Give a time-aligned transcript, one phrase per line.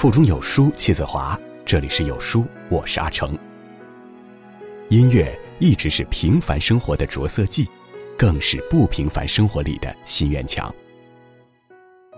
[0.00, 1.38] 腹中有书气自华。
[1.62, 3.38] 这里是有书，我是阿成。
[4.88, 7.68] 音乐一直是平凡生活的着色剂，
[8.16, 10.74] 更是不平凡生活里的心愿墙。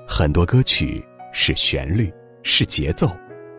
[0.06, 2.08] 很多歌曲是旋律，
[2.45, 3.10] 是节奏，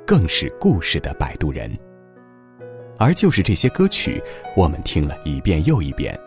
[0.08, 1.70] 更是故事的摆渡人。
[2.98, 4.24] 而就是这些歌曲，
[4.56, 6.18] 我们听了一遍又一遍，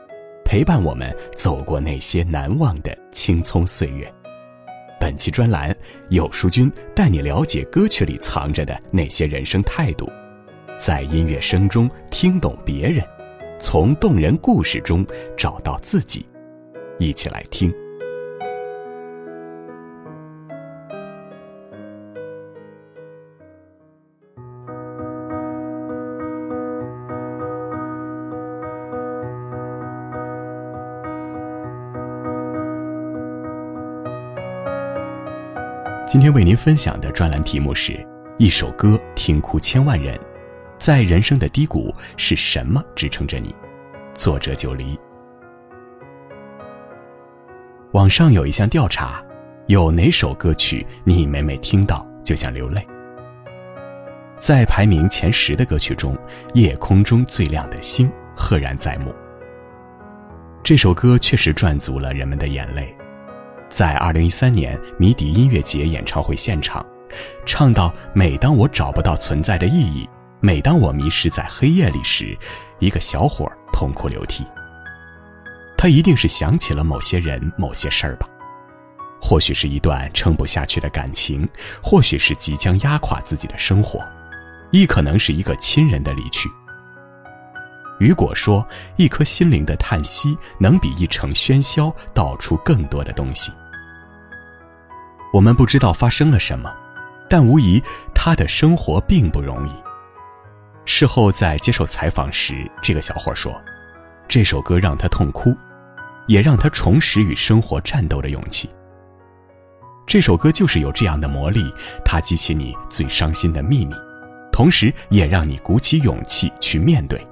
[0.45, 4.13] 陪伴我们走过那些难忘的青葱岁月。
[5.07, 5.73] 本期专栏，
[6.09, 10.11] 有书君带你了解歌曲里藏着的那些人生态度，
[10.81, 13.07] 在音乐声中听懂别人，
[13.57, 16.27] 从动人故事中找到自己。
[16.99, 17.73] 一起来听。
[36.07, 37.93] 今天为您分享的专栏题目是
[38.39, 40.15] 《一首歌听哭千万人》，
[40.79, 43.53] 在人生的低谷是什么支撑着你？
[44.15, 44.97] 作者九黎。
[47.91, 49.21] 网上有一项调查，
[49.67, 52.87] 有哪首歌曲你每每听到就想流泪？
[54.39, 56.15] 在排名前十的歌曲中，
[56.55, 59.13] 《夜空中最亮的星》赫然在目。
[60.63, 62.96] 这首歌确实赚足了人们的眼泪。
[63.77, 66.83] 在二零一三年迷笛音乐节演唱会现场，
[67.45, 70.09] 唱到“每当我找不到存在的意义，
[70.41, 72.35] 每当我迷失在黑夜里时”，
[72.81, 74.47] 一个小伙儿痛哭流涕。
[75.77, 78.27] 他一定是想起了某些人、某些事儿吧？
[79.21, 81.47] 或许是一段撑不下去的感情，
[81.83, 84.03] 或许是即将压垮自己的生活，
[84.71, 86.49] 亦可能是一个亲人的离去。
[88.01, 88.67] 雨果说
[88.97, 93.53] ：“一颗心灵的叹息，能比一城喧嚣道出更多的东西。”
[95.37, 96.75] 我们不知道发生了什么，
[97.29, 97.83] 但无疑
[98.15, 99.73] 他的生活并不容易。
[100.87, 103.53] 事后在接受采访时，这个小伙说
[104.27, 105.55] ：“这首歌让他痛哭，
[106.27, 108.71] 也让他重拾与生活战斗的勇气。
[110.07, 111.71] 这首歌就是有这样的魔力，
[112.03, 113.95] 它激起你最伤心的秘密，
[114.51, 117.23] 同时也让你鼓起勇气去面对。”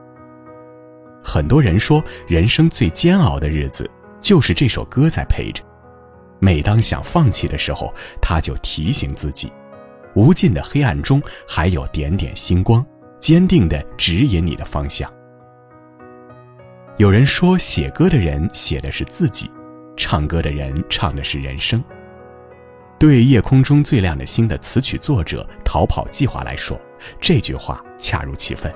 [1.25, 5.65] 很多人说，人生最煎熬的日子就是这首歌在陪着。
[6.39, 9.53] 每当想放弃的时候，他就提醒自己，
[10.15, 12.85] 无尽的黑暗中还有点点星光，
[13.19, 15.11] 坚定地指引你的方向。
[16.97, 19.51] 有人说，写歌的人写的是自己，
[19.97, 21.83] 唱歌的人唱的是人生。
[22.99, 26.81] 对《夜空中最亮的星》的词曲作者逃跑计划来说，
[27.21, 28.73] 这句话恰如其分。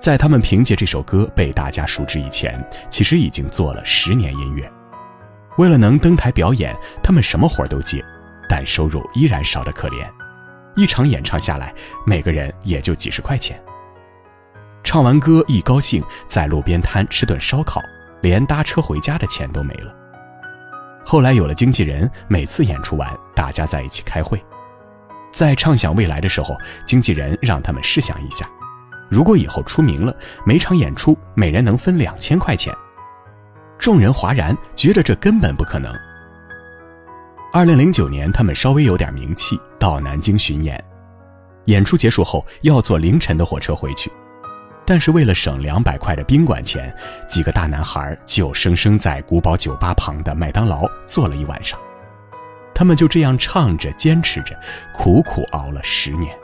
[0.00, 2.58] 在他们凭借这首歌被大家熟知以前，
[2.90, 4.70] 其实已经做了十年音乐。
[5.56, 8.04] 为了能登台表演，他们什么活都接，
[8.48, 10.06] 但收入依然少得可怜。
[10.76, 11.74] 一场演唱下来，
[12.04, 13.60] 每个人也就几十块钱。
[14.84, 17.80] 唱完歌一高兴，在路边摊吃顿烧烤，
[18.20, 19.92] 连搭车回家的钱都没了。
[21.04, 24.38] 后来有了经纪人，每次演出完，大家在一起开会，
[25.32, 28.46] 在畅想未来的时候，经纪人让他们试想一下。
[29.08, 30.14] 如果以后出名了，
[30.44, 32.74] 每场演出每人能分两千块钱，
[33.78, 35.94] 众人哗然，觉得这根本不可能。
[37.52, 40.82] 二零零九年，他们稍微有点名气，到南京巡演，
[41.66, 44.10] 演出结束后要坐凌晨的火车回去，
[44.84, 46.94] 但是为了省两百块的宾馆钱，
[47.28, 51.78] 几个大男孩就生生在古堡酒吧旁的麦当劳坐了一晚上。
[52.74, 54.54] 他们就这样唱着，坚持着，
[54.92, 56.36] 苦苦熬了十年。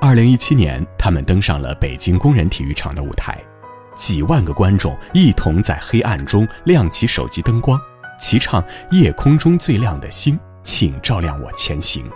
[0.00, 3.38] 二零一七年，他们登上了北京工人体育场的舞台，
[3.94, 7.80] 几万个观众一同在黑暗中亮起手机灯光，
[8.18, 12.08] 齐唱《夜空中最亮的星》，请照亮我前行。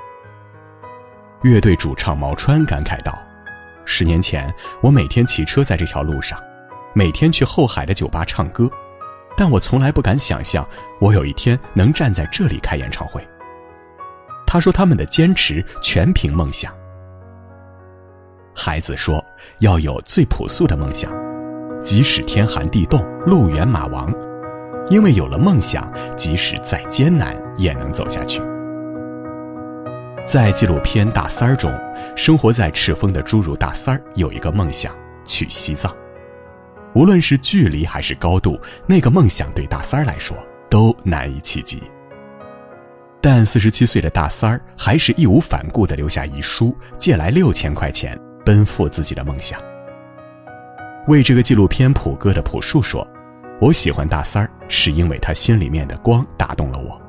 [1.43, 3.17] 乐队主唱毛川感慨道
[3.85, 6.43] ：“十年前，我每天骑车在这条路上，
[6.95, 8.69] 每天去后海的酒吧唱歌，
[9.37, 10.67] 但我从来不敢想象，
[10.99, 13.27] 我有一天能站在这里开演唱会。”
[14.47, 16.73] 他说：“他们的坚持全凭梦想。”
[18.55, 19.23] 孩子说
[19.61, 21.13] ：“要有最朴素的梦想，
[21.87, 24.13] 即使天寒地冻、路远马亡，
[24.89, 28.43] 因为有了梦想，即使再艰难也能走下去。”
[30.27, 31.73] 在纪录片《大三儿》中，
[32.17, 34.93] 生活在赤峰的侏儒大三儿有一个梦想：
[35.25, 35.95] 去西藏。
[36.93, 40.37] 无论是距离还是高度，那个梦想对大三儿来说
[40.69, 41.81] 都难以企及。
[43.21, 48.21] 但四十七岁的大三儿还是义无反顾地留下遗书，借来六千块钱。
[48.45, 49.61] 奔赴自己的梦想。
[51.07, 53.07] 为这个纪录片谱歌的朴树说
[53.61, 57.01] ：“我喜欢大三儿，是因为他心里面的光打动了我。”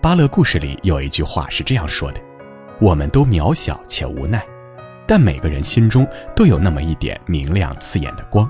[0.00, 2.20] 巴勒故事里有一句话是这样说的
[2.80, 4.46] ：“我们都渺小且无奈，
[5.08, 6.06] 但每个人心中
[6.36, 8.48] 都有那么一点明亮刺眼的光。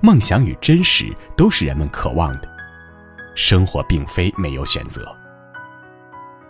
[0.00, 1.06] 梦想与真实
[1.36, 2.48] 都是人们渴望的。
[3.36, 5.06] 生活并非没有选择，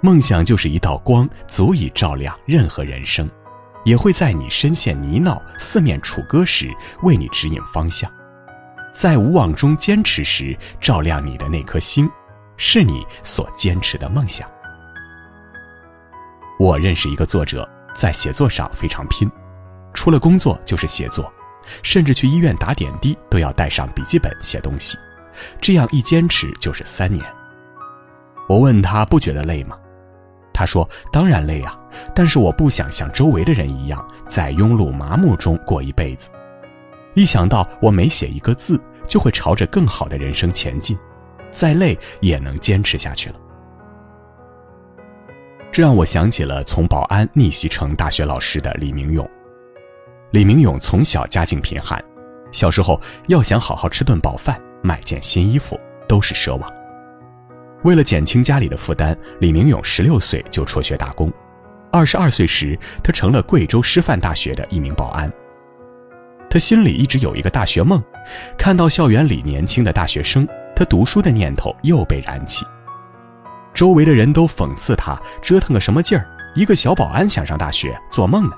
[0.01, 3.29] 梦想就是一道光，足以照亮任何人生，
[3.89, 6.71] 也会在你深陷泥淖、四面楚歌时
[7.03, 8.11] 为你指引方向。”
[8.93, 12.11] 在无望中坚持时，照亮你的那颗星，
[12.57, 14.49] 是你所坚持的梦想。
[16.59, 19.31] 我认识一个作者，在写作上非常拼，
[19.95, 21.33] 除了工作就是写作，
[21.85, 24.99] 甚至去医院打点滴都要带上笔记本写东西，
[25.61, 27.25] 这样一坚持就是三年。
[28.49, 29.79] 我问他不觉得累吗？
[30.59, 31.79] 他说：“当然累啊，
[32.13, 36.31] 但是我不想像周围的人一样，在庸碌麻木中过一辈子。
[37.15, 38.77] 一想到我每写一个字，
[39.07, 40.99] 就会朝着更好的人生前进，
[41.53, 43.37] 再累也能坚持下去了。
[45.71, 49.31] 这让我想起了从保安逆袭成大学老师的李明勇。
[50.33, 52.05] 李明勇从小家境贫寒，
[52.51, 55.79] 小时候要想好好吃顿饱饭、买件新衣服
[56.09, 56.78] 都是奢望。
[57.85, 61.33] 为了减轻家里的负担，李明勇十六岁就辍学打工，
[61.93, 65.31] 二十二岁时他成了贵州师范大学的一名保安。
[66.51, 68.03] 他心里一直有一个大学梦，
[68.57, 72.65] 看到校园里年轻的大学生，他读书的念头又被燃起。
[73.75, 78.57] 周围的人都讽刺他折腾个什么劲儿，一个小保安想上大学，做梦呢。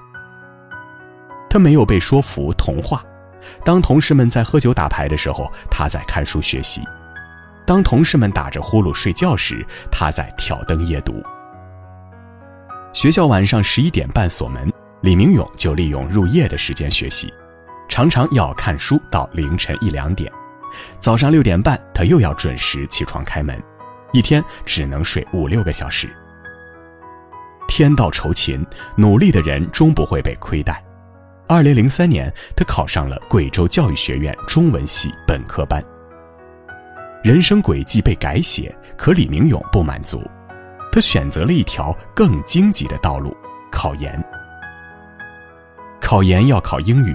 [1.50, 3.04] 他没有被说服同化。
[3.64, 6.82] 当同事们在喝酒打牌的时候，他在看书学习；
[7.70, 11.22] 当同事们打着呼噜睡觉时，他在挑灯夜读。
[12.92, 14.68] 学校晚上十一点半锁门，
[15.02, 17.32] 李明勇就利用入夜的时间学习。
[17.88, 20.28] 常常要看书到凌晨一两点，
[20.98, 23.56] 早上六点半他又要准时起床开门，
[24.12, 26.10] 一天只能睡五六个小时。
[27.68, 30.82] 天道酬勤，努力的人终不会被亏待。
[31.46, 35.80] 二零零三年，他考上了贵州教育学院中文系本科班。
[37.22, 40.22] 人生轨迹被改写，可李明勇不满足，
[40.90, 43.36] 他选择了一条更荆棘的道路——
[43.70, 44.22] 考研。
[46.00, 47.14] 考研要考英语。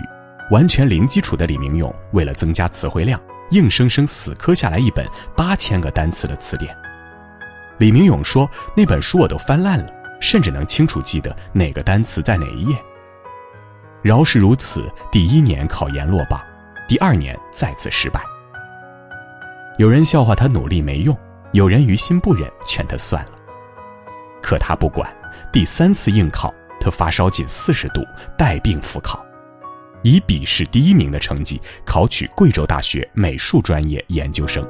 [0.51, 3.19] 完全零基础的李明勇，为了增加词汇量，
[3.49, 5.03] 硬生生死磕下来一本
[5.35, 6.77] 八千个单词的词典。
[7.79, 8.47] 李明勇说
[8.77, 9.91] ：“那本书我都翻烂了，
[10.21, 12.77] 甚至能清楚记得哪个单词在哪一页。”
[14.03, 16.39] 饶是如此，第一年考研落榜，
[16.87, 18.21] 第二年再次失败。
[19.77, 21.17] 有人笑话他努力没用，
[21.51, 23.31] 有人于心不忍，劝他算了。
[24.41, 25.09] 可他不管，
[25.51, 28.01] 第三次应考，他发烧近四十度，
[28.37, 29.25] 带病复考。
[30.01, 34.65] 以笔试第一名的成绩考取贵州大学美术专业研究生。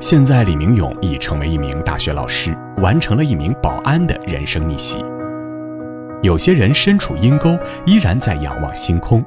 [0.00, 5.04] 现在，李明勇已成为一名大学老师，完成了一名保安的人生逆袭。
[6.22, 9.22] 有些人身处阴沟，依然在仰望星空；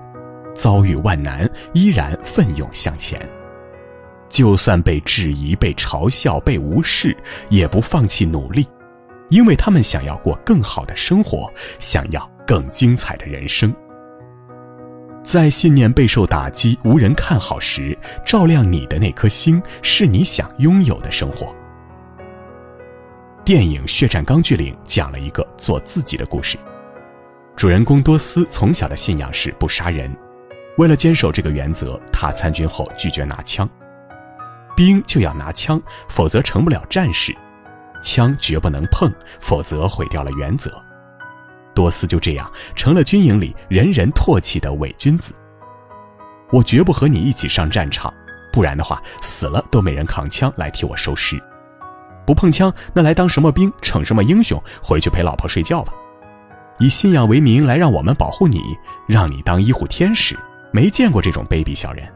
[0.59, 3.19] 遭遇万难，依然奋勇向前。
[4.27, 7.15] 就算被质疑、被嘲笑、被无视，
[7.49, 8.67] 也不放弃努力，
[9.29, 12.29] 因为他们想要过更好的生活，想要。
[12.49, 13.71] 更精彩的人生，
[15.21, 17.95] 在信念备受打击、无人看好时，
[18.25, 21.55] 照亮你的那颗星，是你想拥有的生活。
[23.45, 26.57] 电影《血战钢锯岭》讲了一个做自己的故事。
[27.55, 30.11] 主人公多斯从小的信仰是不杀人，
[30.79, 33.69] 为了坚守这个原则，他参军后拒绝拿枪。
[34.77, 37.33] 兵就要拿枪，否则成不了战士；
[38.01, 40.71] 枪绝不能碰，否则毁掉了原则。
[41.75, 45.33] 多斯就这样成了军营里人人唾弃的伪君子。
[46.49, 48.13] 我绝不和你一起上战场，
[48.49, 51.37] 不然的话，死了都没人扛枪来替我收尸。
[52.25, 54.57] 不碰枪，那来当什么兵，逞什么英雄？
[54.81, 55.91] 回去陪老婆睡觉吧。
[56.77, 58.61] 以信仰为名来让我们保护你，
[59.09, 60.39] 让你当医护天使，
[60.71, 62.07] 没见过这种卑鄙小人。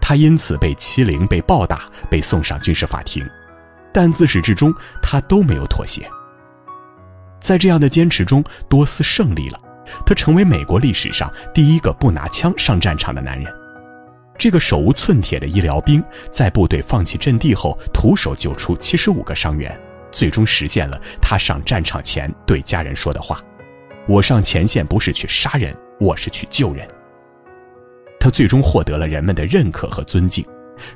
[0.00, 3.26] 他因此被欺凌、被暴打、被送上军事法庭，
[3.92, 4.72] 但自始至终
[5.02, 6.06] 他都没有妥协。
[7.40, 9.58] 在这样的坚持中，多斯胜利了，
[10.04, 13.50] 他成为美国历史上第一个不拿枪上战场的男人。
[14.36, 19.78] 这个手无寸铁的医疗兵，在部队放弃阵地后，徒手救出七十五个伤员，
[20.10, 23.40] 最终实现了他上战场前对家人说的话
[24.08, 26.86] ：“我上前线不是去杀人，我是去救人。”
[28.20, 30.44] 他最终获得了人们的认可和尊敬，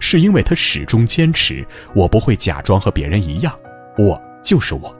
[0.00, 3.54] 是因为他始终坚持：“我不会假装和别人一样，
[3.98, 4.94] 我就是我。”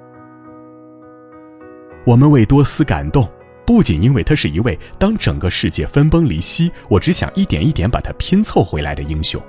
[2.04, 3.28] 我们为多斯感动，
[3.66, 9.42] 不仅因为他是一位当整个世界分崩离析，我只想一点一点把他拼凑回来的英雄，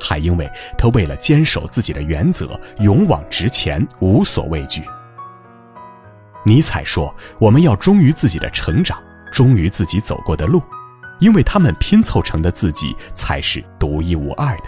[0.00, 4.82] 还因为他为了坚守自己的原则，勇往直前，无所畏惧。
[6.44, 8.98] 尼采说：“我们要忠于自己的成长，
[9.34, 10.62] 忠于自己走过的路，
[11.18, 14.64] 因为他们拼凑成的自己才是独一无二的。”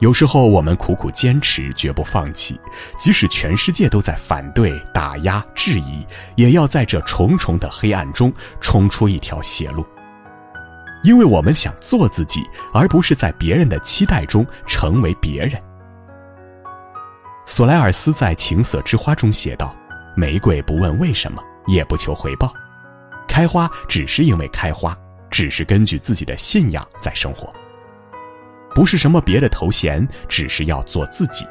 [0.00, 2.56] 有时候我们苦苦坚持，绝不放弃，
[2.96, 6.06] 即使全世界都在反对、打压、质疑，
[6.36, 9.84] 也要在这重重的黑暗中冲出一条血路。
[11.02, 15.60] 因为我们想做自己，而不是在别人的期待中成为别人。
[17.44, 19.74] 索莱尔斯在《情色之花》中写道
[20.14, 22.52] ：“玫瑰不问为什么，也不求回报，
[23.28, 24.96] 开花只是因为开花，
[25.30, 27.52] 只是根据自己的信仰在生活。”
[28.74, 31.44] 不是什么别的头衔，只是要做自己，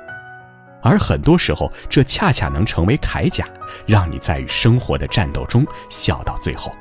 [0.82, 3.46] 而很多时候，这恰恰能成为铠甲，
[3.86, 6.74] 让你在与生活的战斗中笑到最后。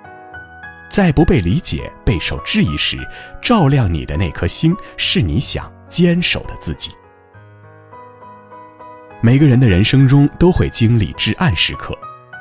[0.88, 2.96] 在不被理解、备受质疑时，
[3.42, 6.92] 照亮你的那颗星，是你想坚守的自己。
[9.20, 11.98] 每个人的人生中都会经历至暗时刻，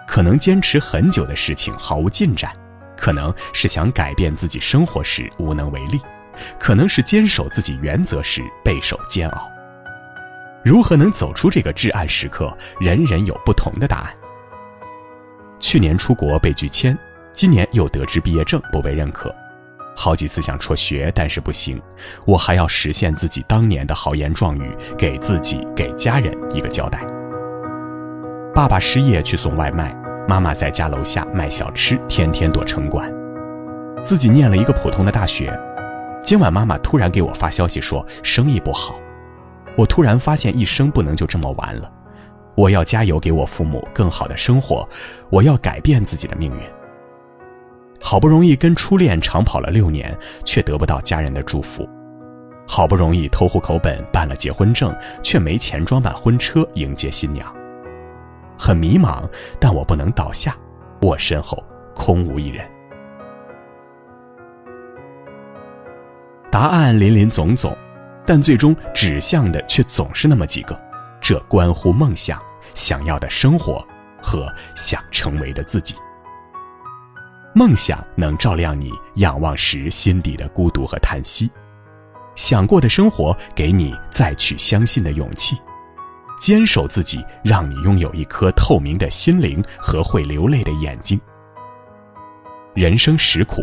[0.08, 2.52] 可能坚持很久的事情毫无进展，
[2.96, 6.00] 可能是想改变自己生活时无能为力。
[6.60, 9.50] 可能是坚守自己原则时备受煎熬。
[10.66, 12.56] 如何能走出这个至暗时刻？
[12.78, 14.14] 人人有不同的答案。
[15.62, 16.98] 去年出国被拒签，
[17.32, 19.34] 今年又得知毕业证不被认可，
[19.96, 21.82] 好几次想辍学，但是不行，
[22.26, 27.15] 我还要实现自己当年的豪言壮语，给自己、给家人一个交代。
[28.56, 29.94] 爸爸失业去送外卖，
[30.30, 33.14] 妈妈在家楼下卖小吃，天天躲城管。
[34.02, 35.54] 自己念了一个普通的大学。
[36.22, 38.96] 今晚妈妈突然给我发消息说生意不好，
[39.76, 41.92] 我突然发现一生不能就这么完了，
[42.56, 44.88] 我要加油给我父母更好的生活，
[45.30, 46.60] 我要改变自己的命运。
[48.00, 51.86] 好不容易跟初恋长跑了六年，却得不到家人的祝福，
[52.66, 57.54] 好不容易偷户口本办了结婚证，却没钱装扮婚车迎接新娘。
[58.58, 59.24] 很迷茫，
[59.60, 60.56] 但我不能倒下，
[61.02, 62.66] 我身后空无一人。
[66.52, 67.76] 答案林林总总，
[68.26, 70.80] 但最终指向的却总是那么几个。
[71.20, 72.40] 这关乎梦想、
[72.74, 73.86] 想要的生活
[74.22, 75.96] 和想成为的自己。
[77.54, 81.50] 梦想能照亮你仰望时心底的孤独和叹息，
[82.36, 85.58] 想过的生活给你再去相信的勇气。
[86.40, 91.20] 坚守自己，让你拥有一颗透明的心灵和会流泪的眼睛。
[92.74, 93.62] 人生实苦。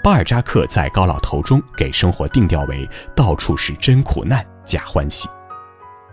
[0.00, 5.28] 巴尔扎克在《高老头》中给生活定调为“到处是真苦难假欢喜”，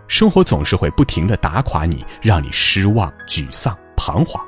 [0.08, 4.44] 生活总是会不停地打垮你，让你失望、沮丧、彷徨，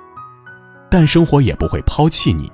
[0.91, 2.53] 但生活也不会抛弃你。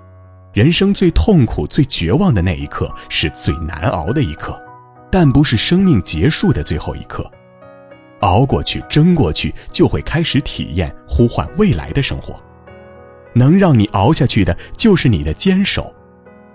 [0.53, 4.57] 人生最痛苦、最绝望的那一刻是最难熬的一刻，
[5.11, 7.29] 但不是生命结束的最后一刻。
[8.25, 12.41] 熬过去、争过去，就会开始体验呼唤未来的生活。
[13.35, 15.93] 能让你熬下去的，就是你的坚守。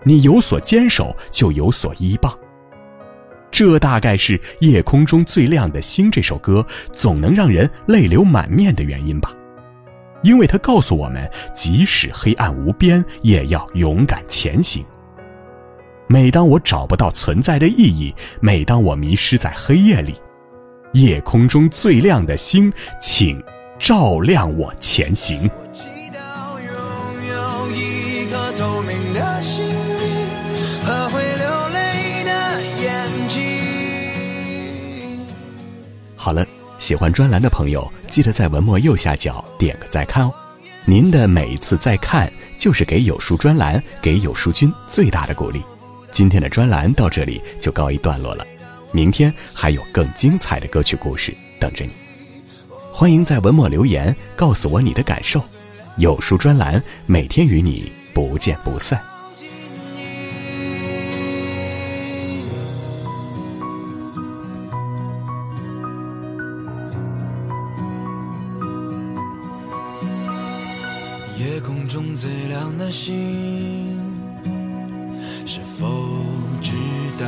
[0.03, 2.35] 你有所坚守，就有所依傍。
[3.51, 9.31] 这大概是《夜空中最亮的星》这首歌总能让人泪流满面的原因吧，
[10.23, 14.83] 因为它告诉我们，即使黑暗无边，也要勇敢前行。
[16.07, 20.15] 每当我找不到存在的意义，每当我迷失在黑夜里，
[20.93, 23.41] 夜空中最亮的星，请
[23.77, 25.49] 照亮我前行。
[36.15, 36.45] 好了，
[36.79, 40.33] 喜欢专栏的朋友，记得在文末右下角点个再看哦。
[40.85, 45.61] 您的每一次再看，就是给有书专栏、给有书君最大的鼓励。
[46.11, 48.45] 今天的专栏到这里就告一段落了，
[48.91, 51.91] 明天还有更精彩的歌曲故事等着你。
[52.91, 55.41] 欢迎在文末留言，告诉我你的感受。
[55.97, 59.01] 有书专栏每天与你不见不散。
[71.37, 73.97] 夜空中最亮的星，
[75.45, 75.87] 是否
[76.61, 76.71] 知
[77.17, 77.27] 道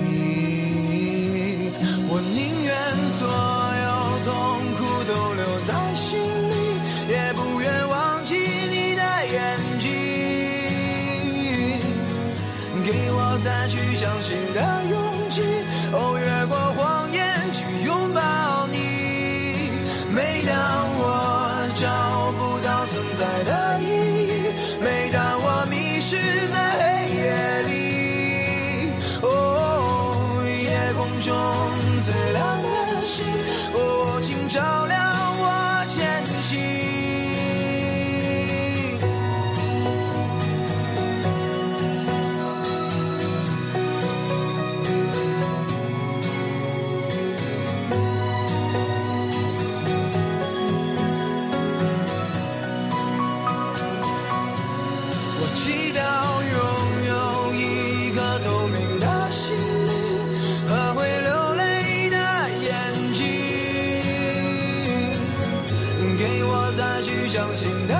[58.51, 59.55] 透明的心
[60.67, 62.17] 和会流泪的
[62.59, 62.69] 眼
[63.13, 63.23] 睛，
[66.19, 67.90] 给我再去相信。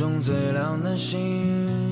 [0.00, 1.89] 中最亮的星。